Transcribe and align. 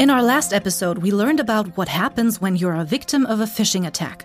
In 0.00 0.08
our 0.08 0.22
last 0.22 0.54
episode, 0.54 0.96
we 0.96 1.12
learned 1.12 1.40
about 1.40 1.76
what 1.76 1.86
happens 1.86 2.40
when 2.40 2.56
you're 2.56 2.80
a 2.80 2.86
victim 2.86 3.26
of 3.26 3.40
a 3.40 3.44
phishing 3.44 3.86
attack. 3.86 4.24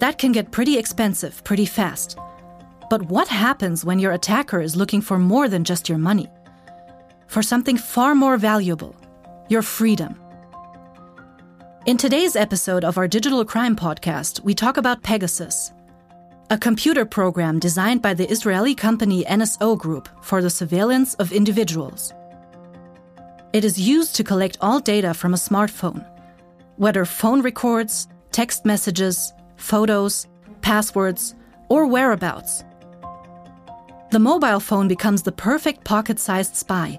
That 0.00 0.18
can 0.18 0.32
get 0.32 0.50
pretty 0.50 0.76
expensive 0.76 1.42
pretty 1.44 1.64
fast. 1.64 2.18
But 2.90 3.00
what 3.04 3.26
happens 3.26 3.86
when 3.86 3.98
your 3.98 4.12
attacker 4.12 4.60
is 4.60 4.76
looking 4.76 5.00
for 5.00 5.18
more 5.18 5.48
than 5.48 5.64
just 5.64 5.88
your 5.88 5.96
money? 5.96 6.28
For 7.26 7.42
something 7.42 7.78
far 7.78 8.14
more 8.14 8.36
valuable 8.36 8.94
your 9.48 9.62
freedom. 9.62 10.20
In 11.86 11.96
today's 11.96 12.36
episode 12.36 12.84
of 12.84 12.98
our 12.98 13.08
Digital 13.08 13.46
Crime 13.46 13.74
Podcast, 13.74 14.40
we 14.44 14.54
talk 14.54 14.76
about 14.76 15.02
Pegasus, 15.02 15.72
a 16.50 16.58
computer 16.58 17.06
program 17.06 17.58
designed 17.58 18.02
by 18.02 18.12
the 18.12 18.30
Israeli 18.30 18.74
company 18.74 19.24
NSO 19.24 19.78
Group 19.78 20.10
for 20.20 20.42
the 20.42 20.50
surveillance 20.50 21.14
of 21.14 21.32
individuals. 21.32 22.12
It 23.52 23.66
is 23.66 23.78
used 23.78 24.16
to 24.16 24.24
collect 24.24 24.56
all 24.62 24.80
data 24.80 25.12
from 25.12 25.34
a 25.34 25.36
smartphone, 25.36 26.06
whether 26.76 27.04
phone 27.04 27.42
records, 27.42 28.08
text 28.30 28.64
messages, 28.64 29.34
photos, 29.56 30.26
passwords, 30.62 31.34
or 31.68 31.86
whereabouts. 31.86 32.64
The 34.10 34.18
mobile 34.18 34.60
phone 34.60 34.88
becomes 34.88 35.22
the 35.22 35.32
perfect 35.32 35.84
pocket 35.84 36.18
sized 36.18 36.56
spy. 36.56 36.98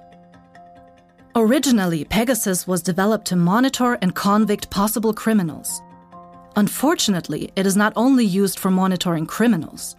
Originally, 1.34 2.04
Pegasus 2.04 2.68
was 2.68 2.82
developed 2.82 3.26
to 3.26 3.36
monitor 3.36 3.98
and 4.00 4.14
convict 4.14 4.70
possible 4.70 5.12
criminals. 5.12 5.82
Unfortunately, 6.54 7.50
it 7.56 7.66
is 7.66 7.76
not 7.76 7.92
only 7.96 8.24
used 8.24 8.60
for 8.60 8.70
monitoring 8.70 9.26
criminals. 9.26 9.96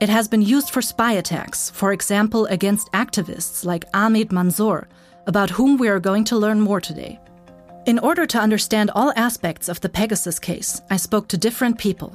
It 0.00 0.08
has 0.08 0.28
been 0.28 0.40
used 0.40 0.70
for 0.70 0.80
spy 0.80 1.12
attacks, 1.12 1.68
for 1.68 1.92
example, 1.92 2.46
against 2.46 2.90
activists 2.92 3.66
like 3.66 3.84
Ahmed 3.92 4.32
Mansoor, 4.32 4.88
about 5.28 5.50
whom 5.50 5.76
we 5.76 5.88
are 5.88 6.00
going 6.00 6.24
to 6.24 6.36
learn 6.36 6.58
more 6.60 6.80
today. 6.80 7.20
In 7.86 7.98
order 8.00 8.26
to 8.26 8.38
understand 8.38 8.90
all 8.94 9.12
aspects 9.14 9.68
of 9.68 9.80
the 9.80 9.88
Pegasus 9.88 10.38
case, 10.38 10.82
I 10.90 10.96
spoke 10.96 11.28
to 11.28 11.36
different 11.36 11.78
people. 11.78 12.12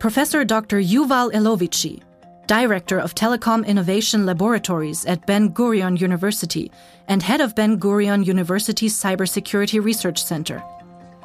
Professor 0.00 0.44
Dr. 0.44 0.78
Yuval 0.80 1.32
Elovici, 1.32 2.02
Director 2.46 2.98
of 2.98 3.14
Telekom 3.14 3.64
Innovation 3.64 4.26
Laboratories 4.26 5.06
at 5.06 5.24
Ben 5.24 5.50
Gurion 5.50 6.00
University 6.00 6.70
and 7.06 7.22
head 7.22 7.40
of 7.40 7.54
Ben 7.54 7.78
Gurion 7.78 8.26
University's 8.26 8.94
Cybersecurity 8.94 9.82
Research 9.82 10.22
Center. 10.22 10.62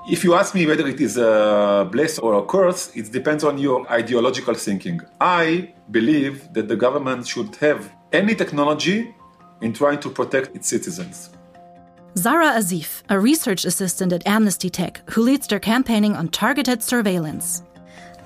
If 0.07 0.23
you 0.23 0.35
ask 0.35 0.53
me 0.53 0.67
whether 0.67 0.87
it 0.87 1.01
is 1.01 1.17
a 1.17 1.89
bless 1.91 2.19
or 2.19 2.35
a 2.35 2.45
curse, 2.45 2.95
it 2.95 3.11
depends 3.11 3.43
on 3.43 3.57
your 3.57 3.91
ideological 3.91 4.53
thinking. 4.53 5.01
I 5.19 5.73
believe 5.89 6.53
that 6.53 6.67
the 6.67 6.75
government 6.75 7.25
should 7.25 7.55
have 7.55 7.91
any 8.13 8.35
technology 8.35 9.15
in 9.61 9.73
trying 9.73 9.99
to 9.99 10.09
protect 10.09 10.55
its 10.55 10.67
citizens. 10.67 11.29
Zahra 12.17 12.51
Asif, 12.51 13.03
a 13.09 13.19
research 13.19 13.65
assistant 13.65 14.13
at 14.13 14.25
Amnesty 14.25 14.69
Tech, 14.69 15.01
who 15.11 15.21
leads 15.21 15.47
their 15.47 15.59
campaigning 15.59 16.15
on 16.15 16.29
targeted 16.29 16.81
surveillance. 16.81 17.61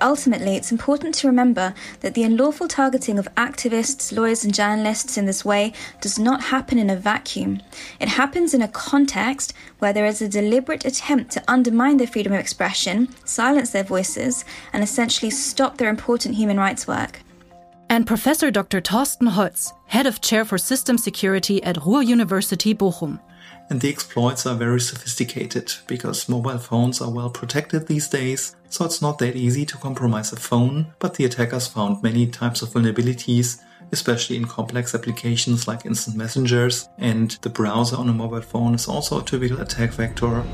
Ultimately, 0.00 0.56
it's 0.56 0.72
important 0.72 1.14
to 1.16 1.26
remember 1.26 1.74
that 2.00 2.14
the 2.14 2.22
unlawful 2.22 2.68
targeting 2.68 3.18
of 3.18 3.28
activists, 3.34 4.16
lawyers, 4.16 4.44
and 4.44 4.54
journalists 4.54 5.18
in 5.18 5.26
this 5.26 5.44
way 5.44 5.72
does 6.00 6.18
not 6.18 6.44
happen 6.44 6.78
in 6.78 6.88
a 6.88 6.96
vacuum. 6.96 7.60
It 7.98 8.08
happens 8.08 8.54
in 8.54 8.62
a 8.62 8.68
context 8.68 9.52
where 9.80 9.92
there 9.92 10.06
is 10.06 10.22
a 10.22 10.28
deliberate 10.28 10.84
attempt 10.84 11.32
to 11.32 11.44
undermine 11.48 11.98
their 11.98 12.06
freedom 12.06 12.32
of 12.32 12.40
expression, 12.40 13.08
silence 13.24 13.70
their 13.70 13.84
voices, 13.84 14.44
and 14.72 14.82
essentially 14.82 15.30
stop 15.30 15.76
their 15.76 15.90
important 15.90 16.36
human 16.36 16.58
rights 16.58 16.86
work 16.86 17.20
and 17.90 18.06
Professor 18.06 18.52
Dr. 18.52 18.80
Thorsten 18.80 19.26
Holz, 19.26 19.74
Head 19.86 20.06
of 20.06 20.20
Chair 20.20 20.44
for 20.44 20.56
System 20.56 20.96
Security 20.96 21.60
at 21.64 21.84
Ruhr 21.84 22.02
University 22.02 22.72
Bochum. 22.72 23.20
And 23.68 23.80
the 23.80 23.90
exploits 23.90 24.46
are 24.46 24.54
very 24.54 24.80
sophisticated 24.80 25.74
because 25.88 26.28
mobile 26.28 26.58
phones 26.58 27.00
are 27.00 27.10
well 27.10 27.30
protected 27.30 27.88
these 27.88 28.08
days, 28.08 28.54
so 28.68 28.84
it's 28.84 29.02
not 29.02 29.18
that 29.18 29.34
easy 29.34 29.66
to 29.66 29.76
compromise 29.76 30.32
a 30.32 30.36
phone, 30.36 30.94
but 31.00 31.14
the 31.14 31.24
attackers 31.24 31.66
found 31.66 32.02
many 32.02 32.28
types 32.28 32.62
of 32.62 32.68
vulnerabilities, 32.68 33.60
especially 33.90 34.36
in 34.36 34.44
complex 34.44 34.94
applications 34.94 35.66
like 35.66 35.84
instant 35.84 36.16
messengers, 36.16 36.88
and 36.98 37.32
the 37.42 37.50
browser 37.50 37.96
on 37.96 38.08
a 38.08 38.12
mobile 38.12 38.40
phone 38.40 38.74
is 38.74 38.86
also 38.86 39.20
a 39.20 39.24
typical 39.24 39.60
attack 39.60 39.90
vector. 39.90 40.44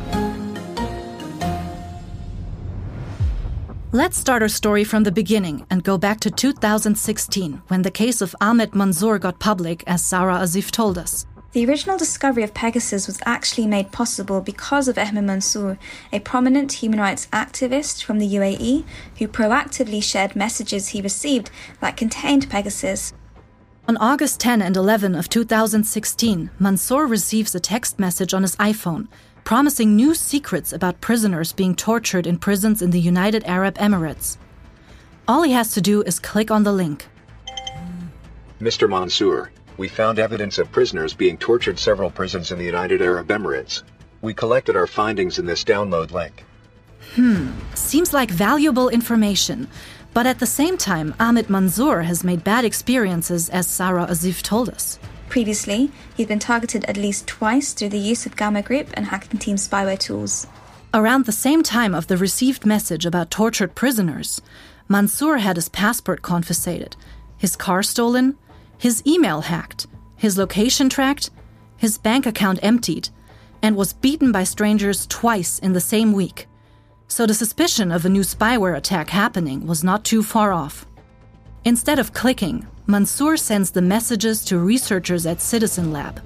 Let's 3.97 4.19
start 4.19 4.43
our 4.43 4.49
story 4.49 4.85
from 4.85 5.05
the 5.05 5.11
beginning 5.11 5.65
and 5.71 5.83
go 5.83 5.97
back 5.97 6.21
to 6.21 6.31
2016 6.31 7.63
when 7.69 7.81
the 7.81 7.91
case 7.91 8.21
of 8.21 8.37
Ahmed 8.43 8.75
Mansoor 8.75 9.19
got 9.19 9.39
public, 9.39 9.83
as 9.87 10.05
Zahra 10.05 10.35
Asif 10.35 10.71
told 10.71 10.99
us. 10.99 11.27
The 11.53 11.65
original 11.65 11.97
discovery 11.97 12.43
of 12.43 12.53
Pegasus 12.53 13.07
was 13.07 13.19
actually 13.25 13.67
made 13.67 13.93
possible 13.93 14.43
because 14.43 14.87
of 14.87 14.99
Ahmed 14.99 15.25
Mansoor, 15.25 15.79
a 16.13 16.21
prominent 16.21 16.73
human 16.73 17.01
rights 17.01 17.27
activist 17.29 18.05
from 18.05 18.19
the 18.19 18.29
UAE 18.35 18.85
who 19.19 19.27
proactively 19.27 20.03
shared 20.03 20.37
messages 20.37 20.89
he 20.89 21.01
received 21.01 21.51
that 21.81 21.97
contained 21.97 22.51
Pegasus. 22.51 23.15
On 23.89 23.97
August 23.97 24.41
10 24.41 24.61
and 24.61 24.77
11 24.77 25.15
of 25.15 25.31
2016, 25.31 26.51
Mansoor 26.59 27.07
receives 27.07 27.55
a 27.55 27.61
text 27.61 27.99
message 27.99 28.35
on 28.35 28.43
his 28.43 28.57
iPhone 28.57 29.09
promising 29.47 29.95
new 29.95 30.13
secrets 30.13 30.73
about 30.73 31.01
prisoners 31.01 31.53
being 31.53 31.73
tortured 31.73 32.27
in 32.27 32.37
prisons 32.37 32.83
in 32.83 32.91
the 32.91 32.99
United 32.99 33.45
Arab 33.45 33.77
Emirates. 33.77 34.39
All 35.29 35.45
he 35.45 35.53
has 35.53 35.73
to 35.75 35.81
do 35.81 36.03
is 36.03 36.19
click 36.19 36.51
on 36.51 36.65
the 36.65 36.73
link. 36.73 37.07
Mr. 38.61 38.91
Mansoor, 38.91 39.53
we 39.77 39.87
found 39.87 40.19
evidence 40.19 40.59
of 40.59 40.73
prisoners 40.73 41.15
being 41.15 41.39
tortured 41.39 41.79
several 41.79 42.11
prisons 42.11 42.51
in 42.51 42.59
the 42.59 42.65
United 42.65 43.01
Arab 43.01 43.29
Emirates. 43.29 43.85
We 44.21 44.35
collected 44.35 44.75
our 44.75 44.89
findings 44.89 45.39
in 45.39 45.47
this 45.47 45.63
download 45.63 46.11
link. 46.11 46.45
Hmm, 47.15 47.53
seems 47.75 48.13
like 48.13 48.33
valuable 48.33 48.89
information. 48.89 49.69
But 50.13 50.27
at 50.27 50.41
the 50.41 50.47
same 50.47 50.77
time, 50.77 51.15
Ahmed 51.21 51.49
Mansoor 51.49 52.03
has 52.03 52.25
made 52.25 52.43
bad 52.43 52.65
experiences, 52.65 53.49
as 53.51 53.69
Zahra 53.69 54.09
Asif 54.09 54.43
told 54.43 54.71
us. 54.71 54.99
Previously, 55.37 55.91
he'd 56.17 56.29
been 56.29 56.39
targeted 56.39 56.87
at 56.87 56.97
least 56.97 57.27
twice 57.27 57.75
through 57.75 57.91
the 57.91 57.99
use 57.99 58.25
of 58.25 58.37
Gamma 58.37 58.63
Group 58.63 58.89
and 58.95 59.05
Hacking 59.05 59.39
Team 59.39 59.57
spyware 59.57 59.99
tools. 59.99 60.47
Around 60.95 61.27
the 61.27 61.31
same 61.31 61.63
time 61.63 61.95
of 61.95 62.07
the 62.07 62.17
received 62.17 62.65
message 62.65 63.05
about 63.05 63.31
tortured 63.31 63.75
prisoners, 63.75 64.41
Mansoor 64.89 65.37
had 65.37 65.57
his 65.57 65.69
passport 65.69 66.23
confiscated, 66.23 66.97
his 67.37 67.55
car 67.55 67.83
stolen, 67.83 68.39
his 68.79 69.03
email 69.07 69.43
hacked, 69.43 69.87
his 70.17 70.39
location 70.39 70.89
tracked, 70.89 71.29
his 71.77 71.99
bank 71.99 72.25
account 72.25 72.59
emptied, 72.63 73.11
and 73.61 73.77
was 73.77 73.93
beaten 73.93 74.33
by 74.33 74.43
strangers 74.43 75.07
twice 75.07 75.59
in 75.59 75.75
the 75.75 75.81
same 75.81 76.15
week. 76.15 76.47
So 77.09 77.27
the 77.27 77.35
suspicion 77.35 77.93
of 77.93 78.07
a 78.07 78.09
new 78.09 78.23
spyware 78.23 78.75
attack 78.75 79.11
happening 79.11 79.67
was 79.67 79.85
not 79.85 80.03
too 80.03 80.23
far 80.23 80.55
off. 80.55 80.87
Instead 81.63 81.99
of 81.99 82.15
clicking, 82.15 82.67
Mansoor 82.89 83.37
sends 83.37 83.73
the 83.73 83.83
messages 83.83 84.45
to 84.45 84.59
researchers 84.59 85.27
at 85.27 85.41
Citizen 85.41 85.91
Lab. 85.93 86.21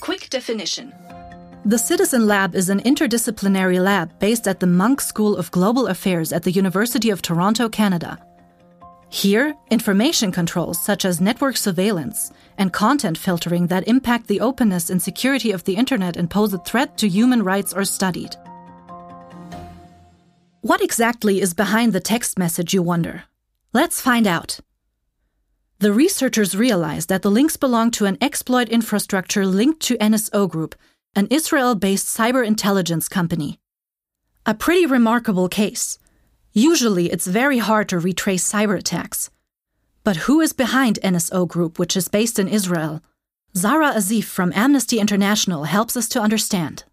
Quick 0.00 0.30
definition 0.30 0.94
The 1.66 1.76
Citizen 1.76 2.26
Lab 2.26 2.54
is 2.54 2.70
an 2.70 2.80
interdisciplinary 2.80 3.78
lab 3.78 4.18
based 4.18 4.48
at 4.48 4.60
the 4.60 4.66
Munk 4.66 5.02
School 5.02 5.36
of 5.36 5.50
Global 5.50 5.88
Affairs 5.88 6.32
at 6.32 6.44
the 6.44 6.50
University 6.50 7.10
of 7.10 7.20
Toronto, 7.20 7.68
Canada. 7.68 8.18
Here, 9.10 9.54
information 9.70 10.32
controls 10.32 10.82
such 10.82 11.04
as 11.04 11.20
network 11.20 11.58
surveillance 11.58 12.32
and 12.56 12.72
content 12.72 13.18
filtering 13.18 13.66
that 13.66 13.86
impact 13.86 14.28
the 14.28 14.40
openness 14.40 14.88
and 14.88 15.02
security 15.02 15.50
of 15.50 15.64
the 15.64 15.76
Internet 15.76 16.16
and 16.16 16.30
pose 16.30 16.54
a 16.54 16.58
threat 16.58 16.96
to 16.96 17.08
human 17.08 17.42
rights 17.42 17.74
are 17.74 17.84
studied. 17.84 18.34
What 20.62 20.80
exactly 20.80 21.42
is 21.42 21.52
behind 21.52 21.92
the 21.92 22.00
text 22.00 22.38
message, 22.38 22.72
you 22.72 22.82
wonder? 22.82 23.24
Let's 23.74 24.00
find 24.00 24.26
out. 24.26 24.60
The 25.80 25.94
researchers 25.94 26.54
realized 26.54 27.08
that 27.08 27.22
the 27.22 27.30
links 27.30 27.56
belong 27.56 27.90
to 27.92 28.04
an 28.04 28.18
exploit 28.20 28.68
infrastructure 28.68 29.46
linked 29.46 29.80
to 29.84 29.96
NSO 29.96 30.46
Group, 30.46 30.74
an 31.16 31.26
Israel 31.30 31.74
based 31.74 32.06
cyber 32.06 32.46
intelligence 32.46 33.08
company. 33.08 33.58
A 34.44 34.52
pretty 34.52 34.84
remarkable 34.84 35.48
case. 35.48 35.98
Usually, 36.52 37.10
it's 37.10 37.26
very 37.26 37.56
hard 37.56 37.88
to 37.88 37.98
retrace 37.98 38.46
cyber 38.46 38.78
attacks. 38.78 39.30
But 40.04 40.28
who 40.28 40.42
is 40.42 40.52
behind 40.52 40.98
NSO 41.02 41.48
Group, 41.48 41.78
which 41.78 41.96
is 41.96 42.08
based 42.08 42.38
in 42.38 42.46
Israel? 42.46 43.00
Zahra 43.56 43.92
Asif 43.94 44.24
from 44.24 44.52
Amnesty 44.54 44.98
International 44.98 45.64
helps 45.64 45.96
us 45.96 46.10
to 46.10 46.20
understand. 46.20 46.84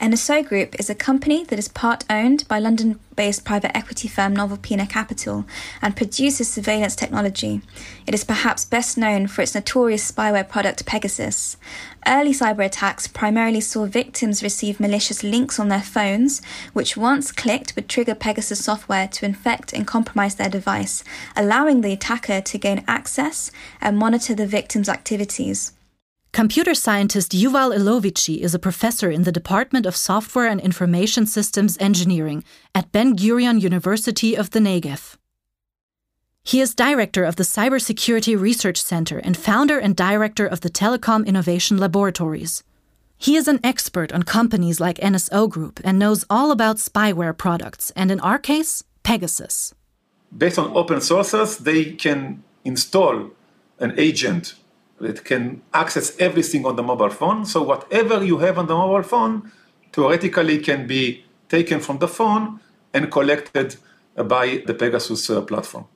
NSO 0.00 0.44
Group 0.44 0.78
is 0.78 0.90
a 0.90 0.94
company 0.94 1.44
that 1.44 1.58
is 1.58 1.68
part 1.68 2.04
owned 2.10 2.46
by 2.48 2.58
London 2.58 2.98
based 3.14 3.44
private 3.44 3.76
equity 3.76 4.08
firm 4.08 4.34
Novalpina 4.36 4.90
Capital 4.90 5.44
and 5.80 5.96
produces 5.96 6.50
surveillance 6.50 6.96
technology. 6.96 7.60
It 8.04 8.12
is 8.12 8.24
perhaps 8.24 8.64
best 8.64 8.98
known 8.98 9.28
for 9.28 9.42
its 9.42 9.54
notorious 9.54 10.10
spyware 10.10 10.48
product 10.48 10.84
Pegasus. 10.84 11.56
Early 12.08 12.32
cyber 12.32 12.66
attacks 12.66 13.06
primarily 13.06 13.60
saw 13.60 13.86
victims 13.86 14.42
receive 14.42 14.80
malicious 14.80 15.22
links 15.22 15.60
on 15.60 15.68
their 15.68 15.80
phones, 15.80 16.42
which 16.72 16.96
once 16.96 17.30
clicked 17.30 17.76
would 17.76 17.88
trigger 17.88 18.16
Pegasus 18.16 18.64
software 18.64 19.06
to 19.08 19.24
infect 19.24 19.72
and 19.72 19.86
compromise 19.86 20.34
their 20.34 20.50
device, 20.50 21.04
allowing 21.36 21.82
the 21.82 21.92
attacker 21.92 22.40
to 22.40 22.58
gain 22.58 22.84
access 22.88 23.52
and 23.80 23.96
monitor 23.96 24.34
the 24.34 24.46
victim's 24.46 24.88
activities. 24.88 25.72
Computer 26.34 26.74
scientist 26.74 27.30
Yuval 27.30 27.72
Elovici 27.72 28.40
is 28.40 28.56
a 28.56 28.58
professor 28.58 29.08
in 29.08 29.22
the 29.22 29.30
Department 29.30 29.86
of 29.86 29.94
Software 29.94 30.48
and 30.48 30.60
Information 30.60 31.26
Systems 31.26 31.78
Engineering 31.78 32.42
at 32.74 32.90
Ben 32.90 33.14
Gurion 33.14 33.60
University 33.60 34.36
of 34.36 34.50
the 34.50 34.58
Negev. 34.58 35.14
He 36.42 36.60
is 36.60 36.74
director 36.74 37.22
of 37.22 37.36
the 37.36 37.44
Cybersecurity 37.44 38.36
Research 38.36 38.82
Center 38.82 39.18
and 39.18 39.36
founder 39.36 39.78
and 39.78 39.94
director 39.94 40.44
of 40.44 40.62
the 40.62 40.68
Telekom 40.68 41.24
Innovation 41.24 41.78
Laboratories. 41.78 42.64
He 43.16 43.36
is 43.36 43.46
an 43.46 43.60
expert 43.62 44.12
on 44.12 44.24
companies 44.24 44.80
like 44.80 44.96
NSO 44.98 45.48
Group 45.48 45.80
and 45.84 46.00
knows 46.00 46.24
all 46.28 46.50
about 46.50 46.78
spyware 46.78 47.38
products, 47.38 47.92
and 47.94 48.10
in 48.10 48.18
our 48.18 48.40
case, 48.40 48.82
Pegasus. 49.04 49.72
Based 50.36 50.58
on 50.58 50.76
open 50.76 51.00
sources, 51.00 51.58
they 51.58 51.92
can 51.92 52.42
install 52.64 53.30
an 53.78 53.94
agent 53.96 54.54
that 55.04 55.24
can 55.24 55.62
access 55.72 56.16
everything 56.18 56.66
on 56.66 56.76
the 56.76 56.82
mobile 56.82 57.10
phone. 57.10 57.44
So 57.44 57.62
whatever 57.62 58.24
you 58.24 58.38
have 58.38 58.58
on 58.58 58.66
the 58.66 58.74
mobile 58.74 59.02
phone 59.02 59.52
theoretically 59.92 60.58
can 60.58 60.86
be 60.86 61.24
taken 61.48 61.78
from 61.80 61.98
the 61.98 62.08
phone 62.08 62.60
and 62.92 63.10
collected 63.10 63.76
by 64.16 64.62
the 64.66 64.74
Pegasus 64.74 65.28
uh, 65.30 65.42
platform. 65.42 65.86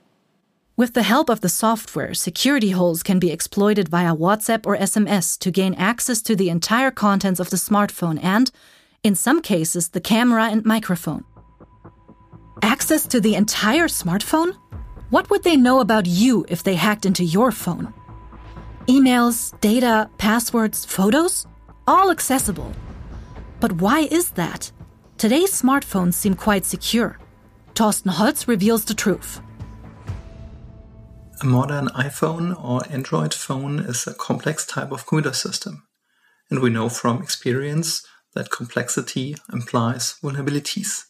With 0.77 0.95
the 0.95 1.03
help 1.03 1.29
of 1.29 1.41
the 1.41 1.49
software, 1.49 2.15
security 2.15 2.71
holes 2.71 3.03
can 3.03 3.19
be 3.19 3.33
exploited 3.33 3.89
via 3.89 4.15
WhatsApp 4.15 4.65
or 4.65 4.77
SMS 4.77 5.37
to 5.41 5.51
gain 5.51 5.75
access 5.75 6.23
to 6.23 6.37
the 6.37 6.51
entire 6.51 6.93
contents 6.93 7.41
of 7.41 7.51
the 7.51 7.57
smartphone 7.57 8.23
and, 8.23 8.51
in 9.03 9.17
some 9.17 9.43
cases, 9.43 9.89
the 9.89 10.01
camera 10.01 10.45
and 10.45 10.65
microphone. 10.65 11.25
Access 12.63 13.07
to 13.09 13.21
the 13.21 13.35
entire 13.35 13.89
smartphone? 13.89 14.57
What 15.11 15.31
would 15.31 15.43
they 15.43 15.57
know 15.57 15.81
about 15.81 16.07
you 16.07 16.45
if 16.49 16.63
they 16.63 16.77
hacked 16.77 17.07
into 17.07 17.25
your 17.25 17.51
phone? 17.51 17.93
Emails, 18.89 19.53
data, 19.61 20.09
passwords, 20.17 20.87
photos? 20.87 21.47
All 21.87 22.11
accessible. 22.11 22.73
But 23.61 23.73
why 23.73 24.09
is 24.11 24.31
that? 24.31 24.73
Today's 25.19 25.53
smartphones 25.53 26.15
seem 26.15 26.35
quite 26.35 26.65
secure. 26.65 27.19
Thorsten 27.75 28.13
Holz 28.13 28.49
reveals 28.49 28.87
the 28.87 28.95
truth. 28.95 29.43
A 31.43 31.45
modern 31.45 31.89
iPhone 31.89 32.59
or 32.65 32.81
Android 32.91 33.35
phone 33.35 33.81
is 33.81 34.07
a 34.07 34.15
complex 34.15 34.65
type 34.65 34.91
of 34.91 35.07
computer 35.07 35.35
system. 35.35 35.87
And 36.49 36.61
we 36.61 36.71
know 36.71 36.89
from 36.89 37.23
experience 37.23 38.07
that 38.35 38.51
complexity 38.51 39.37
implies 39.53 40.15
vulnerabilities. 40.23 41.05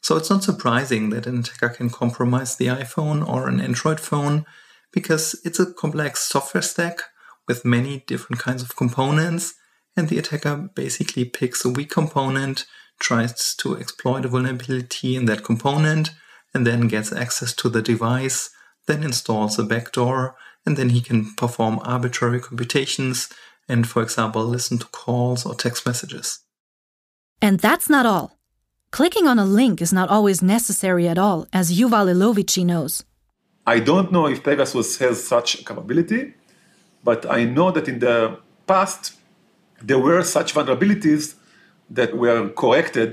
So 0.00 0.16
it's 0.16 0.30
not 0.30 0.44
surprising 0.44 1.10
that 1.10 1.26
an 1.26 1.40
attacker 1.40 1.68
can 1.68 1.90
compromise 1.90 2.56
the 2.56 2.68
iPhone 2.68 3.28
or 3.28 3.48
an 3.48 3.60
Android 3.60 4.00
phone 4.00 4.46
because 4.92 5.38
it's 5.44 5.60
a 5.60 5.70
complex 5.70 6.20
software 6.22 6.62
stack 6.62 7.02
with 7.48 7.64
many 7.64 8.04
different 8.06 8.40
kinds 8.40 8.62
of 8.62 8.76
components, 8.76 9.54
and 9.96 10.08
the 10.08 10.18
attacker 10.18 10.70
basically 10.74 11.24
picks 11.24 11.64
a 11.64 11.68
weak 11.68 11.90
component, 11.90 12.66
tries 13.00 13.54
to 13.56 13.76
exploit 13.76 14.24
a 14.24 14.28
vulnerability 14.28 15.16
in 15.16 15.24
that 15.24 15.42
component, 15.42 16.10
and 16.54 16.66
then 16.66 16.86
gets 16.86 17.12
access 17.12 17.52
to 17.54 17.68
the 17.68 17.82
device, 17.82 18.50
then 18.86 19.02
installs 19.02 19.58
a 19.58 19.64
backdoor, 19.64 20.36
and 20.64 20.76
then 20.76 20.90
he 20.90 21.00
can 21.00 21.34
perform 21.34 21.80
arbitrary 21.82 22.40
computations 22.40 23.28
and, 23.68 23.86
for 23.86 24.02
example, 24.02 24.44
listen 24.44 24.78
to 24.78 24.86
calls 24.86 25.44
or 25.44 25.54
text 25.54 25.84
messages. 25.86 26.40
And 27.42 27.60
that's 27.60 27.88
not 27.88 28.06
all. 28.06 28.38
Clicking 28.90 29.26
on 29.26 29.38
a 29.38 29.44
link 29.44 29.82
is 29.82 29.92
not 29.92 30.08
always 30.08 30.42
necessary 30.42 31.06
at 31.06 31.18
all, 31.18 31.46
as 31.52 31.78
Yuval 31.78 32.08
Elovici 32.08 32.64
knows. 32.64 33.04
I 33.66 33.80
don't 33.80 34.10
know 34.10 34.26
if 34.26 34.42
Pegasus 34.42 34.96
has 34.98 35.22
such 35.22 35.66
capability, 35.66 36.34
but 37.08 37.20
I 37.38 37.40
know 37.56 37.68
that 37.76 37.86
in 37.92 37.98
the 38.06 38.16
past, 38.66 39.02
there 39.88 40.00
were 40.08 40.22
such 40.36 40.48
vulnerabilities 40.52 41.24
that 41.98 42.10
were 42.22 42.50
corrected 42.62 43.10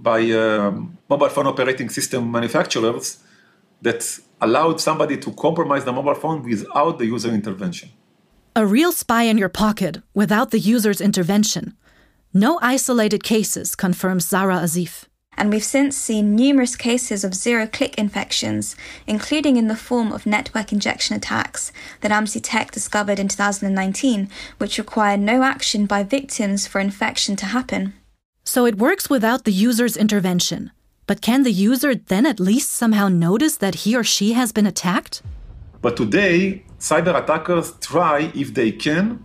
by 0.00 0.20
um, 0.32 0.98
mobile 1.08 1.28
phone 1.34 1.46
operating 1.46 1.88
system 1.98 2.22
manufacturers 2.38 3.04
that 3.86 4.00
allowed 4.40 4.80
somebody 4.80 5.16
to 5.24 5.30
compromise 5.46 5.84
the 5.84 5.92
mobile 5.92 6.18
phone 6.22 6.42
without 6.42 6.98
the 6.98 7.06
user 7.06 7.32
intervention. 7.40 7.88
A 8.56 8.66
real 8.66 8.90
spy 8.90 9.22
in 9.32 9.38
your 9.38 9.52
pocket 9.64 9.94
without 10.14 10.50
the 10.50 10.58
user's 10.58 11.00
intervention. 11.00 11.64
No 12.34 12.58
isolated 12.60 13.22
cases, 13.22 13.76
confirms 13.76 14.26
Zahra 14.26 14.58
Asif 14.66 15.06
and 15.36 15.50
we've 15.50 15.64
since 15.64 15.96
seen 15.96 16.34
numerous 16.34 16.76
cases 16.76 17.24
of 17.24 17.34
zero 17.34 17.66
click 17.66 17.96
infections, 17.96 18.76
including 19.06 19.56
in 19.56 19.68
the 19.68 19.76
form 19.76 20.12
of 20.12 20.26
network 20.26 20.72
injection 20.72 21.16
attacks 21.16 21.72
that 22.00 22.12
Amnesty 22.12 22.40
Tech 22.40 22.70
discovered 22.70 23.18
in 23.18 23.28
2019, 23.28 24.28
which 24.58 24.78
require 24.78 25.16
no 25.16 25.42
action 25.42 25.86
by 25.86 26.02
victims 26.02 26.66
for 26.66 26.80
infection 26.80 27.36
to 27.36 27.46
happen. 27.46 27.94
So 28.44 28.66
it 28.66 28.78
works 28.78 29.08
without 29.08 29.44
the 29.44 29.52
user's 29.52 29.96
intervention. 29.96 30.70
But 31.06 31.20
can 31.20 31.42
the 31.42 31.52
user 31.52 31.94
then 31.94 32.26
at 32.26 32.38
least 32.38 32.70
somehow 32.70 33.08
notice 33.08 33.56
that 33.56 33.74
he 33.74 33.96
or 33.96 34.04
she 34.04 34.34
has 34.34 34.52
been 34.52 34.66
attacked? 34.66 35.22
But 35.80 35.96
today, 35.96 36.64
cyber 36.78 37.20
attackers 37.20 37.72
try, 37.80 38.30
if 38.34 38.54
they 38.54 38.70
can, 38.70 39.24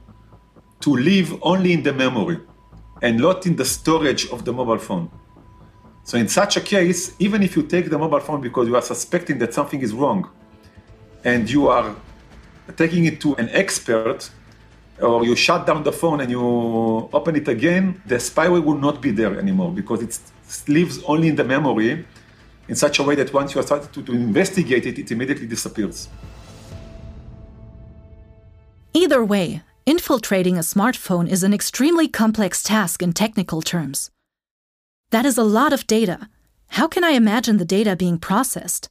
to 0.81 0.95
live 0.95 1.37
only 1.41 1.73
in 1.73 1.83
the 1.83 1.93
memory 1.93 2.39
and 3.01 3.19
not 3.19 3.45
in 3.45 3.55
the 3.55 3.65
storage 3.65 4.27
of 4.29 4.43
the 4.45 4.53
mobile 4.53 4.79
phone. 4.79 5.11
So 6.07 6.17
in 6.17 6.29
such 6.29 6.55
a 6.55 6.61
case, 6.61 7.13
even 7.19 7.43
if 7.43 7.57
you 7.57 7.63
take 7.63 7.89
the 7.89 7.97
mobile 7.97 8.21
phone 8.21 8.39
because 8.39 8.65
you 8.69 8.77
are 8.77 8.81
suspecting 8.81 9.39
that 9.39 9.53
something 9.53 9.81
is 9.81 9.91
wrong, 9.93 10.29
and 11.25 11.51
you 11.51 11.67
are 11.67 11.93
taking 12.77 13.03
it 13.03 13.19
to 13.23 13.35
an 13.35 13.49
expert, 13.49 14.29
or 15.01 15.25
you 15.25 15.35
shut 15.35 15.67
down 15.67 15.83
the 15.83 15.91
phone 15.91 16.21
and 16.21 16.31
you 16.31 16.39
open 17.11 17.35
it 17.35 17.49
again, 17.49 18.01
the 18.05 18.15
spyware 18.15 18.63
will 18.63 18.77
not 18.77 19.01
be 19.01 19.11
there 19.11 19.37
anymore 19.37 19.73
because 19.73 20.01
it 20.01 20.17
lives 20.69 21.03
only 21.03 21.27
in 21.27 21.35
the 21.35 21.43
memory 21.43 22.05
in 22.69 22.75
such 22.75 22.99
a 22.99 23.03
way 23.03 23.15
that 23.15 23.33
once 23.33 23.53
you 23.53 23.59
are 23.59 23.65
started 23.65 23.91
to, 23.91 24.01
to 24.01 24.13
investigate 24.13 24.85
it, 24.85 24.97
it 24.97 25.11
immediately 25.11 25.45
disappears. 25.45 26.07
Either 28.93 29.25
way, 29.25 29.61
infiltrating 29.85 30.55
a 30.55 30.61
smartphone 30.73 31.27
is 31.29 31.43
an 31.43 31.53
extremely 31.53 32.07
complex 32.07 32.63
task 32.63 33.03
in 33.03 33.11
technical 33.11 33.61
terms. 33.61 34.09
That 35.11 35.25
is 35.25 35.37
a 35.37 35.43
lot 35.43 35.71
of 35.71 35.87
data. 35.87 36.27
How 36.67 36.87
can 36.87 37.03
I 37.03 37.11
imagine 37.11 37.57
the 37.57 37.65
data 37.65 37.95
being 37.95 38.17
processed? 38.17 38.89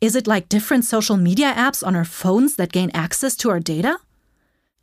Is 0.00 0.16
it 0.16 0.26
like 0.26 0.48
different 0.48 0.86
social 0.86 1.18
media 1.18 1.52
apps 1.52 1.86
on 1.86 1.94
our 1.94 2.04
phones 2.04 2.56
that 2.56 2.72
gain 2.72 2.90
access 2.94 3.36
to 3.36 3.50
our 3.50 3.60
data? 3.60 3.98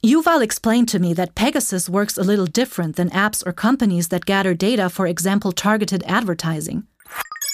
Yuval 0.04 0.42
explained 0.42 0.88
to 0.90 1.00
me 1.00 1.14
that 1.14 1.34
Pegasus 1.34 1.90
works 1.90 2.18
a 2.18 2.24
little 2.24 2.46
different 2.46 2.96
than 2.96 3.10
apps 3.10 3.46
or 3.46 3.52
companies 3.52 4.10
that 4.10 4.26
gather 4.26 4.54
data 4.54 4.90
for 4.90 5.08
example 5.08 5.52
targeted 5.52 6.04
advertising. 6.06 6.86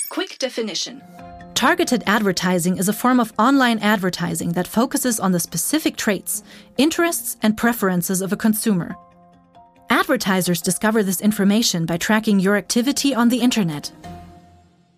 Quick 0.09 0.37
definition. 0.37 1.01
Targeted 1.55 2.03
advertising 2.05 2.77
is 2.77 2.89
a 2.89 2.93
form 2.93 3.19
of 3.19 3.33
online 3.39 3.79
advertising 3.79 4.51
that 4.53 4.67
focuses 4.67 5.19
on 5.19 5.31
the 5.31 5.39
specific 5.39 5.95
traits, 5.95 6.43
interests, 6.77 7.37
and 7.41 7.57
preferences 7.57 8.21
of 8.21 8.31
a 8.31 8.37
consumer. 8.37 8.95
Advertisers 9.97 10.61
discover 10.61 11.01
this 11.01 11.21
information 11.21 11.87
by 11.87 11.97
tracking 11.97 12.39
your 12.39 12.55
activity 12.55 13.15
on 13.15 13.29
the 13.29 13.39
internet. 13.47 13.91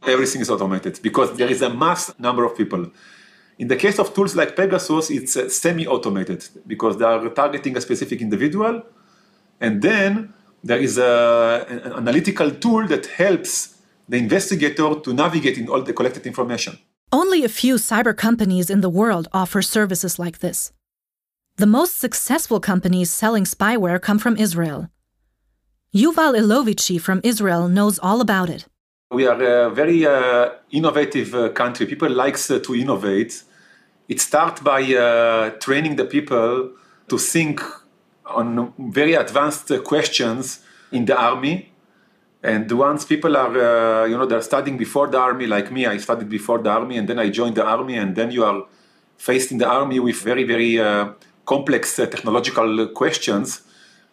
Everything 0.05 0.41
is 0.41 0.49
automated 0.49 0.99
because 1.01 1.37
there 1.37 1.49
is 1.49 1.61
a 1.61 1.69
mass 1.69 2.13
number 2.19 2.43
of 2.43 2.51
people. 2.57 2.91
In 3.59 3.69
the 3.69 3.77
case 3.77 3.97
of 3.97 4.13
tools 4.13 4.35
like 4.35 4.57
Pegasus, 4.57 5.09
it's 5.09 5.37
uh, 5.37 5.47
semi 5.47 5.87
automated 5.87 6.41
because 6.67 6.97
they 6.97 7.05
are 7.05 7.29
targeting 7.29 7.77
a 7.77 7.81
specific 7.81 8.19
individual. 8.21 8.83
And 9.61 9.81
then 9.81 10.33
there 10.65 10.81
is 10.87 10.97
a, 10.97 11.65
an 11.69 11.93
analytical 11.93 12.51
tool 12.51 12.85
that 12.87 13.05
helps 13.05 13.77
the 14.09 14.17
investigator 14.17 14.95
to 14.95 15.13
navigate 15.13 15.57
in 15.57 15.69
all 15.69 15.81
the 15.81 15.93
collected 15.93 16.27
information. 16.27 16.77
Only 17.13 17.45
a 17.45 17.49
few 17.61 17.75
cyber 17.75 18.13
companies 18.15 18.69
in 18.69 18.81
the 18.81 18.89
world 18.89 19.29
offer 19.31 19.61
services 19.61 20.19
like 20.19 20.39
this. 20.39 20.73
The 21.59 21.67
most 21.67 21.99
successful 21.99 22.61
companies 22.61 23.11
selling 23.11 23.43
spyware 23.43 24.01
come 24.01 24.17
from 24.17 24.37
Israel. 24.37 24.87
Yuval 25.93 26.33
Elovici 26.39 27.01
from 27.01 27.19
Israel 27.21 27.67
knows 27.67 27.99
all 27.99 28.21
about 28.21 28.49
it. 28.49 28.65
We 29.11 29.27
are 29.27 29.41
a 29.65 29.69
very 29.69 30.05
uh, 30.05 30.51
innovative 30.71 31.35
uh, 31.35 31.49
country. 31.49 31.85
People 31.85 32.11
likes 32.11 32.49
uh, 32.49 32.59
to 32.59 32.73
innovate. 32.73 33.43
It 34.07 34.21
starts 34.21 34.61
by 34.61 34.83
uh, 34.83 35.49
training 35.59 35.97
the 35.97 36.05
people 36.05 36.71
to 37.09 37.17
think 37.17 37.59
on 38.25 38.73
very 38.77 39.15
advanced 39.15 39.69
uh, 39.69 39.81
questions 39.81 40.61
in 40.93 41.03
the 41.03 41.17
army. 41.17 41.73
And 42.41 42.71
once 42.71 43.03
people 43.03 43.35
are, 43.35 43.57
uh, 43.57 44.05
you 44.05 44.17
know, 44.17 44.25
they're 44.25 44.41
studying 44.53 44.77
before 44.77 45.07
the 45.07 45.19
army, 45.19 45.45
like 45.45 45.73
me, 45.73 45.85
I 45.85 45.97
studied 45.97 46.29
before 46.29 46.59
the 46.59 46.69
army, 46.69 46.95
and 46.97 47.09
then 47.09 47.19
I 47.19 47.27
joined 47.29 47.55
the 47.55 47.65
army, 47.65 47.97
and 47.97 48.15
then 48.15 48.31
you 48.31 48.45
are 48.45 48.65
faced 49.17 49.51
in 49.51 49.57
the 49.57 49.67
army 49.67 49.99
with 49.99 50.21
very, 50.21 50.45
very 50.45 50.79
complex 51.53 51.83
uh, 51.97 52.05
technological 52.05 52.69
questions 53.01 53.47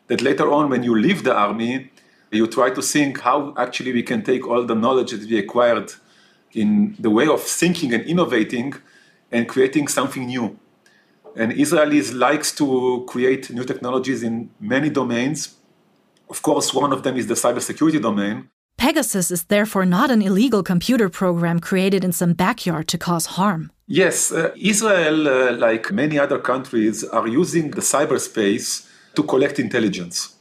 that 0.09 0.21
later 0.23 0.47
on, 0.57 0.65
when 0.73 0.83
you 0.83 0.95
leave 1.07 1.21
the 1.29 1.35
army, 1.47 1.91
you 2.31 2.47
try 2.59 2.69
to 2.79 2.83
think 2.95 3.21
how 3.29 3.39
actually 3.65 3.93
we 3.93 4.03
can 4.11 4.21
take 4.31 4.43
all 4.51 4.63
the 4.65 4.79
knowledge 4.85 5.11
that 5.13 5.29
we 5.31 5.37
acquired 5.45 5.89
in 6.63 6.97
the 6.99 7.11
way 7.19 7.27
of 7.37 7.41
thinking 7.43 7.91
and 7.95 8.03
innovating 8.13 8.69
and 9.31 9.43
creating 9.55 9.87
something 9.99 10.25
new. 10.35 10.47
And 11.41 11.53
Israelis 11.53 12.09
likes 12.27 12.49
to 12.61 12.67
create 13.13 13.51
new 13.51 13.65
technologies 13.65 14.23
in 14.23 14.35
many 14.75 14.89
domains. 15.01 15.39
Of 16.31 16.39
course, 16.49 16.73
one 16.83 16.93
of 16.97 17.01
them 17.05 17.15
is 17.21 17.27
the 17.27 17.39
cybersecurity 17.45 18.01
domain. 18.01 18.37
Pegasus 18.77 19.31
is 19.31 19.45
therefore 19.45 19.87
not 19.87 20.11
an 20.11 20.23
illegal 20.23 20.63
computer 20.63 21.09
program 21.09 21.61
created 21.61 22.05
in 22.05 22.13
some 22.13 22.35
backyard 22.35 22.87
to 22.89 22.99
cause 22.99 23.27
harm. 23.27 23.71
Yes, 23.87 24.33
uh, 24.33 24.53
Israel, 24.57 25.29
uh, 25.29 25.53
like 25.57 25.93
many 25.93 26.19
other 26.19 26.39
countries, 26.39 27.05
are 27.05 27.27
using 27.27 27.71
the 27.71 27.81
cyberspace 27.81 28.87
to 29.15 29.23
collect 29.23 29.59
intelligence. 29.59 30.37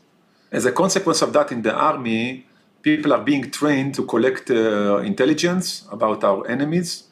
As 0.51 0.65
a 0.65 0.71
consequence 0.71 1.21
of 1.21 1.33
that, 1.33 1.51
in 1.51 1.61
the 1.61 1.73
army, 1.73 2.45
people 2.81 3.13
are 3.13 3.23
being 3.23 3.49
trained 3.51 3.95
to 3.95 4.05
collect 4.05 4.51
uh, 4.51 4.97
intelligence 4.97 5.87
about 5.91 6.23
our 6.23 6.47
enemies. 6.47 7.03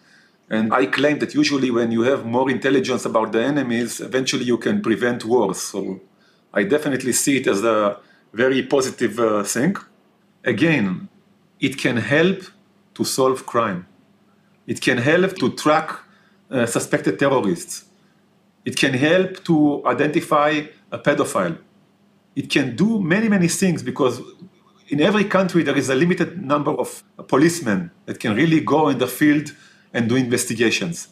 And 0.49 0.73
I 0.73 0.85
claim 0.85 1.19
that 1.19 1.33
usually, 1.33 1.71
when 1.71 1.91
you 1.91 2.01
have 2.01 2.25
more 2.25 2.49
intelligence 2.49 3.05
about 3.05 3.31
the 3.31 3.43
enemies, 3.43 4.01
eventually 4.01 4.45
you 4.45 4.57
can 4.57 4.81
prevent 4.81 5.25
wars. 5.25 5.61
So 5.61 6.01
I 6.53 6.63
definitely 6.63 7.13
see 7.13 7.37
it 7.37 7.47
as 7.47 7.63
a 7.63 7.97
very 8.33 8.63
positive 8.63 9.19
uh, 9.19 9.43
thing. 9.43 9.75
Again, 10.43 11.09
it 11.63 11.77
can 11.77 11.95
help 11.95 12.39
to 12.93 13.05
solve 13.05 13.45
crime. 13.45 13.87
It 14.67 14.81
can 14.81 14.97
help 14.97 15.37
to 15.37 15.47
track 15.53 15.97
uh, 16.51 16.65
suspected 16.65 17.17
terrorists. 17.17 17.85
It 18.65 18.75
can 18.75 18.93
help 18.93 19.43
to 19.45 19.81
identify 19.85 20.49
a 20.91 20.99
pedophile. 20.99 21.57
It 22.35 22.49
can 22.49 22.75
do 22.75 22.99
many, 22.99 23.29
many 23.29 23.47
things 23.47 23.81
because 23.81 24.21
in 24.89 24.99
every 24.99 25.23
country 25.23 25.63
there 25.63 25.77
is 25.77 25.89
a 25.89 25.95
limited 25.95 26.43
number 26.43 26.71
of 26.71 27.01
policemen 27.29 27.91
that 28.07 28.19
can 28.19 28.35
really 28.35 28.59
go 28.59 28.89
in 28.89 28.97
the 28.97 29.07
field 29.07 29.53
and 29.93 30.09
do 30.09 30.15
investigations. 30.17 31.07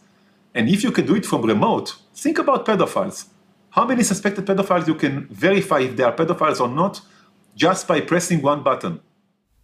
And 0.54 0.68
if 0.68 0.84
you 0.84 0.92
can 0.92 1.06
do 1.06 1.16
it 1.16 1.26
from 1.26 1.44
remote, 1.44 1.96
think 2.14 2.38
about 2.40 2.66
pedophiles. 2.66 3.28
How 3.70 3.86
many 3.86 4.04
suspected 4.04 4.46
pedophiles 4.46 4.86
you 4.86 4.96
can 4.96 5.28
verify 5.28 5.80
if 5.80 5.96
they 5.96 6.04
are 6.04 6.14
pedophiles 6.14 6.60
or 6.60 6.68
not 6.68 7.00
just 7.56 7.88
by 7.88 8.02
pressing 8.02 8.42
one 8.42 8.64
button? 8.64 9.00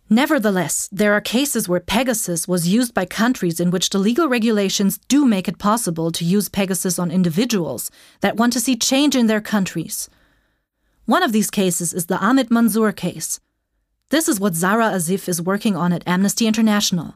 Nevertheless, 0.10 0.88
there 0.90 1.12
are 1.14 1.20
cases 1.20 1.68
where 1.68 1.82
Pegasus 1.82 2.48
was 2.48 2.68
used 2.68 2.94
by 2.94 3.06
countries 3.06 3.60
in 3.60 3.72
which 3.72 3.90
the 3.90 3.98
legal 3.98 4.30
regulations 4.30 5.00
do 5.10 5.26
make 5.26 5.50
it 5.50 5.60
possible 5.60 6.12
to 6.12 6.24
use 6.24 6.48
Pegasus 6.48 6.98
on 6.98 7.12
individuals 7.12 7.92
that 8.22 8.38
want 8.38 8.54
to 8.54 8.62
see 8.62 8.78
change 8.78 9.18
in 9.18 9.28
their 9.28 9.42
countries. 9.42 10.10
One 11.06 11.24
of 11.24 11.34
these 11.34 11.52
cases 11.52 11.94
is 11.94 12.06
the 12.06 12.18
Ahmed 12.20 12.50
Mansoor 12.50 12.94
case. 12.94 13.42
This 14.10 14.30
is 14.30 14.40
what 14.40 14.56
Zahra 14.56 14.92
Asif 14.92 15.28
is 15.28 15.42
working 15.42 15.76
on 15.76 15.92
at 15.92 16.08
Amnesty 16.08 16.48
International. 16.48 17.16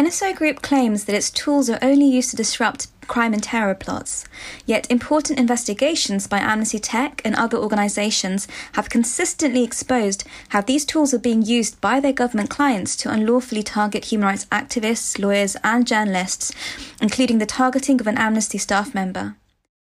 NSO 0.00 0.34
Group 0.34 0.62
claims 0.62 1.04
that 1.04 1.14
its 1.14 1.28
tools 1.28 1.68
are 1.68 1.78
only 1.82 2.06
used 2.06 2.30
to 2.30 2.36
disrupt 2.36 2.86
crime 3.06 3.34
and 3.34 3.42
terror 3.42 3.74
plots. 3.74 4.24
Yet 4.64 4.90
important 4.90 5.38
investigations 5.38 6.26
by 6.26 6.38
Amnesty 6.38 6.78
Tech 6.78 7.20
and 7.22 7.34
other 7.34 7.58
organizations 7.58 8.48
have 8.72 8.88
consistently 8.88 9.62
exposed 9.62 10.24
how 10.48 10.62
these 10.62 10.86
tools 10.86 11.12
are 11.12 11.18
being 11.18 11.42
used 11.42 11.82
by 11.82 12.00
their 12.00 12.14
government 12.14 12.48
clients 12.48 12.96
to 12.96 13.12
unlawfully 13.12 13.62
target 13.62 14.06
human 14.06 14.28
rights 14.28 14.46
activists, 14.46 15.18
lawyers, 15.18 15.54
and 15.62 15.86
journalists, 15.86 16.50
including 17.02 17.36
the 17.36 17.44
targeting 17.44 18.00
of 18.00 18.06
an 18.06 18.16
Amnesty 18.16 18.56
staff 18.56 18.94
member. 18.94 19.36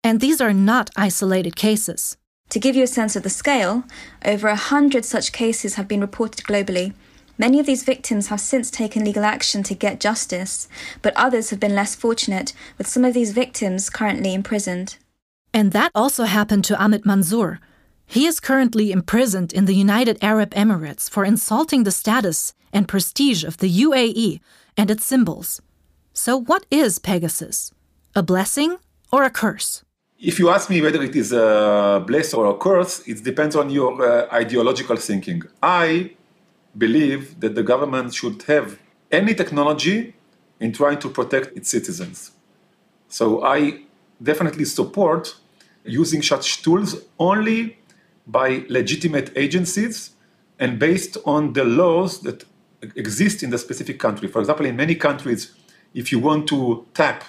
And 0.03 0.23
these 0.23 0.41
are 0.41 0.55
not 0.55 0.89
isolated 0.97 1.57
cases. 1.57 2.17
To 2.49 2.59
give 2.59 2.75
you 2.75 2.85
a 2.85 2.87
sense 2.87 3.17
of 3.17 3.23
the 3.23 3.29
scale, 3.29 3.85
over 4.25 4.49
a 4.49 4.57
hundred 4.57 5.05
such 5.05 5.33
cases 5.33 5.75
have 5.75 5.87
been 5.87 6.01
reported 6.01 6.47
globally 6.47 6.95
Many 7.39 7.61
of 7.61 7.67
these 7.67 7.85
victims 7.85 8.29
have 8.29 8.41
since 8.41 8.71
taken 8.71 9.05
legal 9.05 9.25
action 9.25 9.63
to 9.65 9.75
get 9.75 10.01
justice, 10.01 10.69
but 11.03 11.13
others 11.17 11.51
have 11.51 11.61
been 11.61 11.75
less 11.75 11.95
fortunate, 11.95 12.55
with 12.79 12.87
some 12.87 13.05
of 13.05 13.13
these 13.13 13.33
victims 13.33 13.91
currently 13.91 14.33
imprisoned. 14.33 14.97
And 15.53 15.73
that 15.73 15.93
also 15.95 16.25
happened 16.25 16.65
to 16.65 16.83
Ahmed 16.83 17.05
Mansoor. 17.05 17.61
He 18.07 18.27
is 18.27 18.41
currently 18.41 18.91
imprisoned 18.91 19.53
in 19.53 19.67
the 19.67 19.75
United 19.75 20.19
Arab 20.23 20.51
Emirates 20.55 21.11
for 21.11 21.25
insulting 21.25 21.85
the 21.85 21.91
status 21.91 22.55
and 22.73 22.89
prestige 22.89 23.45
of 23.45 23.59
the 23.59 23.71
UAE 23.71 24.41
and 24.77 24.91
its 24.91 25.05
symbols. 25.05 25.61
So, 26.15 26.37
what 26.37 26.65
is 26.71 26.99
Pegasus? 26.99 27.73
A 28.15 28.23
blessing 28.23 28.77
or 29.13 29.25
a 29.25 29.31
curse? 29.31 29.83
If 30.19 30.39
you 30.39 30.49
ask 30.49 30.71
me 30.71 30.81
whether 30.81 31.03
it 31.03 31.15
is 31.15 31.33
a 31.33 32.03
blessing 32.07 32.39
or 32.39 32.47
a 32.47 32.55
curse, 32.55 33.07
it 33.07 33.23
depends 33.23 33.55
on 33.55 33.69
your 33.69 33.93
uh, 34.03 34.27
ideological 34.33 34.97
thinking. 34.97 35.43
I 35.63 36.16
believe 36.77 37.41
that 37.41 37.55
the 37.55 37.63
government 37.63 38.15
should 38.15 38.43
have 38.43 38.79
any 39.11 39.35
technology 39.35 40.15
in 40.61 40.73
trying 40.73 40.99
to 40.99 41.09
protect 41.09 41.57
its 41.57 41.69
citizens. 41.69 42.33
So 43.09 43.45
I 43.45 43.83
definitely 44.23 44.65
support 44.65 45.37
using 45.85 46.23
such 46.23 46.63
tools 46.63 46.97
only 47.19 47.79
by 48.27 48.65
legitimate 48.69 49.31
agencies 49.37 50.11
and 50.59 50.79
based 50.79 51.17
on 51.25 51.53
the 51.53 51.65
laws 51.65 52.21
that 52.21 52.45
exist 52.97 53.43
in 53.43 53.51
the 53.51 53.59
specific 53.59 53.99
country. 53.99 54.29
For 54.29 54.41
example, 54.41 54.67
in 54.67 54.77
many 54.77 54.95
countries, 54.95 55.55
if 55.95 56.11
you 56.11 56.19
want 56.19 56.49
to 56.49 56.87
tap 56.95 57.25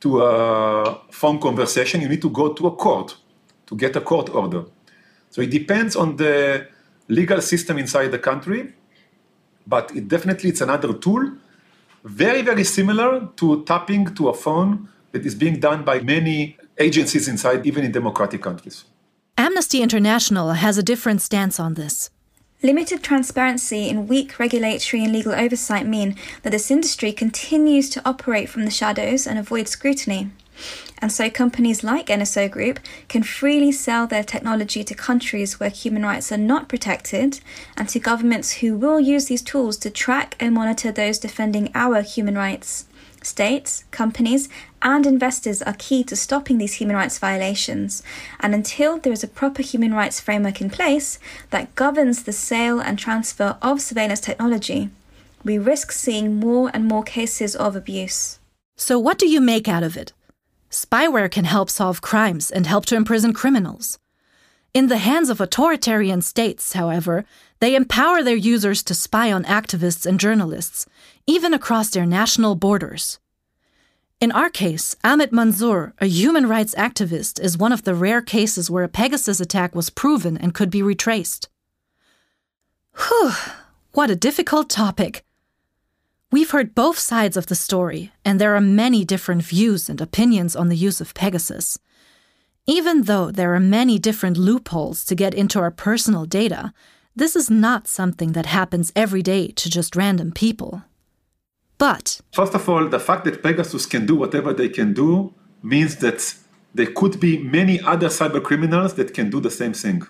to 0.00 0.22
a 0.22 1.00
phone 1.10 1.40
conversation, 1.40 2.00
you 2.00 2.08
need 2.08 2.22
to 2.22 2.30
go 2.30 2.52
to 2.52 2.66
a 2.68 2.70
court 2.70 3.16
to 3.66 3.76
get 3.76 3.96
a 3.96 4.00
court 4.00 4.28
order. 4.30 4.64
So 5.30 5.40
it 5.42 5.50
depends 5.50 5.96
on 5.96 6.16
the 6.16 6.68
legal 7.08 7.40
system 7.40 7.78
inside 7.78 8.08
the 8.08 8.18
country 8.18 8.74
but 9.66 9.94
it 9.94 10.08
definitely 10.08 10.50
it's 10.50 10.60
another 10.60 10.92
tool, 10.94 11.32
very 12.04 12.42
very 12.42 12.64
similar 12.64 13.28
to 13.36 13.64
tapping 13.64 14.14
to 14.14 14.28
a 14.28 14.34
phone 14.34 14.88
that 15.12 15.24
is 15.24 15.34
being 15.34 15.58
done 15.60 15.84
by 15.84 16.00
many 16.00 16.56
agencies 16.78 17.28
inside, 17.28 17.66
even 17.66 17.84
in 17.84 17.92
democratic 17.92 18.42
countries. 18.42 18.84
Amnesty 19.38 19.82
International 19.82 20.52
has 20.52 20.78
a 20.78 20.82
different 20.82 21.20
stance 21.22 21.60
on 21.60 21.74
this. 21.74 22.10
Limited 22.62 23.02
transparency 23.02 23.90
and 23.90 24.08
weak 24.08 24.38
regulatory 24.38 25.04
and 25.04 25.12
legal 25.12 25.34
oversight 25.34 25.86
mean 25.86 26.16
that 26.42 26.50
this 26.50 26.70
industry 26.70 27.12
continues 27.12 27.90
to 27.90 28.02
operate 28.08 28.48
from 28.48 28.64
the 28.64 28.70
shadows 28.70 29.26
and 29.26 29.38
avoid 29.38 29.68
scrutiny. 29.68 30.30
And 30.98 31.12
so 31.12 31.28
companies 31.28 31.84
like 31.84 32.06
NSO 32.06 32.50
Group 32.50 32.80
can 33.08 33.22
freely 33.22 33.70
sell 33.70 34.06
their 34.06 34.24
technology 34.24 34.82
to 34.84 34.94
countries 34.94 35.60
where 35.60 35.68
human 35.68 36.02
rights 36.02 36.32
are 36.32 36.38
not 36.38 36.68
protected 36.68 37.40
and 37.76 37.88
to 37.90 37.98
governments 37.98 38.54
who 38.54 38.76
will 38.76 38.98
use 38.98 39.26
these 39.26 39.42
tools 39.42 39.76
to 39.78 39.90
track 39.90 40.36
and 40.40 40.54
monitor 40.54 40.90
those 40.90 41.18
defending 41.18 41.70
our 41.74 42.00
human 42.00 42.36
rights. 42.36 42.86
States, 43.22 43.84
companies, 43.90 44.48
and 44.80 45.04
investors 45.04 45.60
are 45.60 45.74
key 45.78 46.04
to 46.04 46.14
stopping 46.14 46.58
these 46.58 46.74
human 46.74 46.94
rights 46.94 47.18
violations. 47.18 48.02
And 48.40 48.54
until 48.54 48.98
there 48.98 49.12
is 49.12 49.24
a 49.24 49.28
proper 49.28 49.62
human 49.62 49.92
rights 49.92 50.20
framework 50.20 50.60
in 50.60 50.70
place 50.70 51.18
that 51.50 51.74
governs 51.74 52.22
the 52.22 52.32
sale 52.32 52.78
and 52.78 52.98
transfer 52.98 53.58
of 53.60 53.80
surveillance 53.82 54.20
technology, 54.20 54.90
we 55.44 55.58
risk 55.58 55.92
seeing 55.92 56.38
more 56.38 56.70
and 56.72 56.86
more 56.86 57.02
cases 57.02 57.56
of 57.56 57.74
abuse. 57.74 58.38
So, 58.76 58.98
what 58.98 59.18
do 59.18 59.26
you 59.26 59.40
make 59.40 59.68
out 59.68 59.82
of 59.82 59.96
it? 59.96 60.12
Spyware 60.76 61.30
can 61.30 61.46
help 61.46 61.70
solve 61.70 62.02
crimes 62.02 62.50
and 62.50 62.66
help 62.66 62.84
to 62.84 62.96
imprison 62.96 63.32
criminals. 63.32 63.98
In 64.74 64.88
the 64.88 64.98
hands 64.98 65.30
of 65.30 65.40
authoritarian 65.40 66.20
states, 66.20 66.74
however, 66.74 67.24
they 67.60 67.74
empower 67.74 68.22
their 68.22 68.36
users 68.36 68.82
to 68.82 68.94
spy 68.94 69.32
on 69.32 69.44
activists 69.44 70.04
and 70.04 70.20
journalists, 70.20 70.84
even 71.26 71.54
across 71.54 71.88
their 71.88 72.04
national 72.04 72.56
borders. 72.56 73.18
In 74.20 74.30
our 74.30 74.50
case, 74.50 74.94
Ahmed 75.02 75.32
Mansoor, 75.32 75.94
a 75.98 76.04
human 76.04 76.46
rights 76.46 76.74
activist, 76.74 77.40
is 77.40 77.56
one 77.56 77.72
of 77.72 77.84
the 77.84 77.94
rare 77.94 78.20
cases 78.20 78.70
where 78.70 78.84
a 78.84 78.88
Pegasus 78.88 79.40
attack 79.40 79.74
was 79.74 79.88
proven 79.88 80.36
and 80.36 80.52
could 80.52 80.70
be 80.70 80.82
retraced. 80.82 81.48
Whew, 82.98 83.32
what 83.92 84.10
a 84.10 84.14
difficult 84.14 84.68
topic. 84.68 85.24
We've 86.36 86.50
heard 86.50 86.74
both 86.74 86.98
sides 86.98 87.38
of 87.38 87.46
the 87.46 87.54
story, 87.54 88.12
and 88.22 88.38
there 88.38 88.54
are 88.54 88.60
many 88.60 89.06
different 89.06 89.42
views 89.42 89.88
and 89.88 89.98
opinions 90.02 90.54
on 90.54 90.68
the 90.68 90.76
use 90.76 91.00
of 91.00 91.14
Pegasus. 91.14 91.78
Even 92.66 93.04
though 93.04 93.30
there 93.30 93.54
are 93.54 93.70
many 93.78 93.98
different 93.98 94.36
loopholes 94.36 95.02
to 95.06 95.14
get 95.14 95.32
into 95.32 95.58
our 95.58 95.70
personal 95.70 96.26
data, 96.26 96.74
this 97.16 97.36
is 97.36 97.48
not 97.48 97.88
something 97.88 98.32
that 98.32 98.44
happens 98.44 98.92
every 98.94 99.22
day 99.22 99.48
to 99.52 99.70
just 99.70 99.96
random 99.96 100.30
people. 100.30 100.82
But 101.78 102.20
first 102.34 102.54
of 102.54 102.68
all, 102.68 102.86
the 102.86 103.00
fact 103.00 103.24
that 103.24 103.42
Pegasus 103.42 103.86
can 103.86 104.04
do 104.04 104.16
whatever 104.16 104.52
they 104.52 104.68
can 104.68 104.92
do 104.92 105.32
means 105.62 105.96
that 106.04 106.34
there 106.74 106.92
could 106.92 107.18
be 107.18 107.38
many 107.38 107.80
other 107.80 108.08
cyber 108.08 108.42
criminals 108.42 108.92
that 108.96 109.14
can 109.14 109.30
do 109.30 109.40
the 109.40 109.50
same 109.50 109.72
thing. 109.72 110.02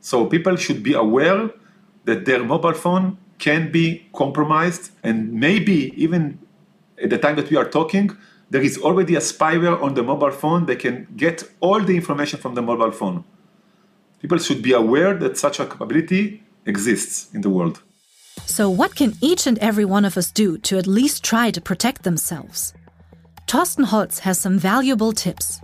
So 0.00 0.26
people 0.26 0.56
should 0.56 0.82
be 0.82 0.92
aware 0.92 1.48
that 2.04 2.26
their 2.26 2.44
mobile 2.44 2.74
phone 2.74 3.16
can 3.44 3.70
be 3.70 3.86
compromised, 4.14 4.84
and 5.02 5.16
maybe 5.46 5.92
even 6.04 6.22
at 7.04 7.10
the 7.10 7.18
time 7.18 7.36
that 7.36 7.50
we 7.50 7.56
are 7.58 7.68
talking, 7.78 8.06
there 8.48 8.62
is 8.62 8.78
already 8.78 9.14
a 9.16 9.24
spyware 9.32 9.76
on 9.86 9.92
the 9.98 10.02
mobile 10.02 10.30
phone. 10.30 10.64
They 10.64 10.76
can 10.76 10.96
get 11.24 11.44
all 11.60 11.80
the 11.80 11.94
information 11.94 12.38
from 12.40 12.54
the 12.54 12.62
mobile 12.62 12.90
phone. 13.00 13.24
People 14.22 14.38
should 14.38 14.62
be 14.62 14.72
aware 14.72 15.12
that 15.22 15.36
such 15.36 15.60
a 15.60 15.66
capability 15.66 16.42
exists 16.64 17.16
in 17.34 17.42
the 17.42 17.50
world. 17.50 17.82
So, 18.46 18.70
what 18.70 18.96
can 18.96 19.12
each 19.20 19.46
and 19.46 19.58
every 19.58 19.84
one 19.84 20.06
of 20.06 20.16
us 20.16 20.32
do 20.32 20.56
to 20.68 20.78
at 20.78 20.86
least 20.86 21.22
try 21.22 21.50
to 21.50 21.60
protect 21.60 22.02
themselves? 22.02 22.72
Thorsten 23.46 23.84
Holz 23.84 24.20
has 24.20 24.38
some 24.40 24.58
valuable 24.58 25.12
tips. 25.12 25.60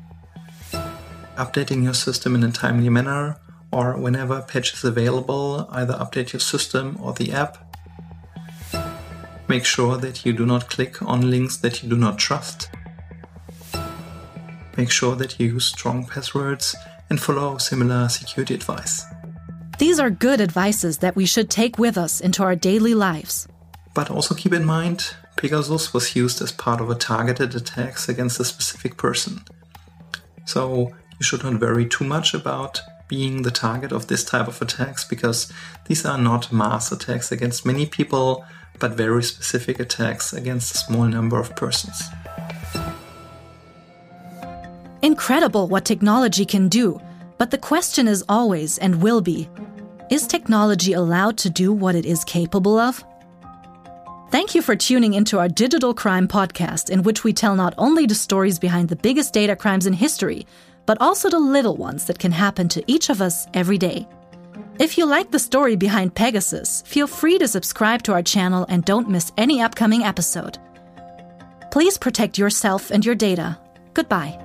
updating 1.44 1.82
your 1.82 1.94
system 1.94 2.34
in 2.34 2.42
a 2.44 2.52
timely 2.52 2.90
manner, 2.90 3.40
or 3.72 3.96
whenever 4.04 4.42
patch 4.42 4.75
is 4.75 4.84
available, 4.84 5.66
either 5.70 5.94
update 5.94 6.34
your 6.34 6.40
system 6.40 6.99
or 7.00 7.14
the 7.14 7.32
app. 7.32 7.70
Make 9.50 9.64
sure 9.64 9.97
that 9.97 10.25
you 10.25 10.33
do 10.33 10.47
not 10.47 10.71
click 10.71 11.02
on 11.02 11.28
links 11.28 11.57
that 11.57 11.83
you 11.83 11.88
do 11.88 11.97
not 11.97 12.21
trust. 12.21 12.71
Make 14.76 14.92
sure 14.92 15.16
that 15.16 15.40
you 15.40 15.49
use 15.49 15.64
strong 15.64 16.07
passwords 16.07 16.76
and 17.09 17.21
follow 17.21 17.59
similar 17.59 18.09
security 18.09 18.54
advice. 18.54 19.04
These 19.80 19.99
are 19.99 20.09
good 20.09 20.40
advices 20.40 20.99
that 20.99 21.16
we 21.16 21.26
should 21.26 21.50
take 21.50 21.80
with 21.80 21.99
us 21.99 22.21
into 22.21 22.45
our 22.45 22.54
daily 22.54 22.95
lives. 22.95 23.49
But 23.92 24.09
also 24.09 24.37
keep 24.37 24.52
in 24.52 24.64
mind, 24.64 25.16
Pegasus 25.35 25.92
was 25.92 26.14
used 26.14 26.40
as 26.40 26.52
part 26.52 26.80
of 26.80 26.88
a 26.88 26.95
targeted 26.95 27.52
attacks 27.57 28.09
against 28.09 28.38
a 28.38 28.45
specific 28.45 28.97
person. 28.97 29.42
So 30.45 30.92
you 31.19 31.25
should 31.25 31.42
not 31.42 31.61
worry 31.61 31.87
too 31.87 32.04
much 32.04 32.35
about 32.35 32.83
being 33.09 33.42
the 33.42 33.50
target 33.50 33.90
of 33.90 34.07
this 34.07 34.23
type 34.23 34.47
of 34.47 34.62
attacks 34.62 35.04
because 35.04 35.52
these 35.87 36.07
are 36.07 36.16
not 36.16 36.52
mass 36.52 36.92
attacks 36.92 37.33
against 37.33 37.66
many 37.66 37.85
people, 37.85 38.47
but 38.80 38.92
very 38.92 39.22
specific 39.22 39.78
attacks 39.78 40.32
against 40.32 40.75
a 40.75 40.78
small 40.78 41.04
number 41.04 41.38
of 41.38 41.54
persons. 41.54 42.02
Incredible 45.02 45.68
what 45.68 45.84
technology 45.84 46.44
can 46.44 46.68
do, 46.68 47.00
but 47.38 47.50
the 47.50 47.58
question 47.58 48.08
is 48.08 48.25
always 48.28 48.78
and 48.78 49.02
will 49.02 49.20
be 49.20 49.49
is 50.10 50.26
technology 50.26 50.92
allowed 50.92 51.38
to 51.38 51.49
do 51.49 51.72
what 51.72 51.94
it 51.94 52.04
is 52.04 52.25
capable 52.25 52.78
of? 52.78 53.04
Thank 54.32 54.56
you 54.56 54.62
for 54.62 54.75
tuning 54.75 55.14
into 55.14 55.38
our 55.38 55.49
Digital 55.49 55.94
Crime 55.94 56.26
podcast, 56.26 56.90
in 56.90 57.04
which 57.04 57.22
we 57.22 57.32
tell 57.32 57.54
not 57.54 57.75
only 57.78 58.06
the 58.06 58.14
stories 58.14 58.58
behind 58.58 58.88
the 58.88 58.96
biggest 58.96 59.32
data 59.32 59.54
crimes 59.54 59.87
in 59.87 59.92
history, 59.92 60.46
but 60.84 61.00
also 61.00 61.30
the 61.30 61.38
little 61.38 61.76
ones 61.76 62.06
that 62.06 62.18
can 62.18 62.32
happen 62.32 62.68
to 62.68 62.82
each 62.88 63.08
of 63.08 63.22
us 63.22 63.46
every 63.54 63.78
day. 63.78 64.06
If 64.80 64.96
you 64.96 65.04
like 65.04 65.30
the 65.30 65.38
story 65.38 65.76
behind 65.76 66.14
Pegasus, 66.14 66.80
feel 66.87 67.06
free 67.06 67.37
to 67.37 67.46
subscribe 67.46 68.02
to 68.04 68.12
our 68.12 68.22
channel 68.22 68.64
and 68.70 68.82
don't 68.82 69.10
miss 69.10 69.30
any 69.37 69.60
upcoming 69.60 70.04
episode. 70.04 70.56
Please 71.70 71.99
protect 71.99 72.38
yourself 72.38 72.90
and 72.90 73.04
your 73.04 73.14
data. 73.14 73.58
Goodbye. 73.92 74.38